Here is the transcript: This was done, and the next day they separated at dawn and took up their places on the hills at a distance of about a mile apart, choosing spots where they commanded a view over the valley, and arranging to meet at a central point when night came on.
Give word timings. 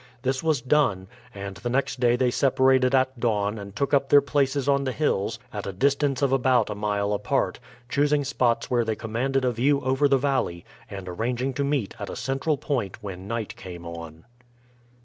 This 0.23 0.41
was 0.41 0.61
done, 0.61 1.07
and 1.31 1.57
the 1.57 1.69
next 1.69 1.99
day 1.99 2.15
they 2.15 2.31
separated 2.31 2.95
at 2.95 3.19
dawn 3.19 3.59
and 3.59 3.75
took 3.75 3.93
up 3.93 4.09
their 4.09 4.19
places 4.19 4.67
on 4.67 4.83
the 4.83 4.91
hills 4.91 5.37
at 5.53 5.67
a 5.67 5.71
distance 5.71 6.23
of 6.23 6.31
about 6.33 6.71
a 6.71 6.73
mile 6.73 7.13
apart, 7.13 7.59
choosing 7.87 8.23
spots 8.23 8.71
where 8.71 8.83
they 8.83 8.95
commanded 8.95 9.45
a 9.45 9.51
view 9.51 9.79
over 9.81 10.07
the 10.07 10.17
valley, 10.17 10.65
and 10.89 11.07
arranging 11.07 11.53
to 11.53 11.63
meet 11.63 11.93
at 11.99 12.09
a 12.09 12.15
central 12.15 12.57
point 12.57 13.03
when 13.03 13.27
night 13.27 13.55
came 13.55 13.85
on. 13.85 14.25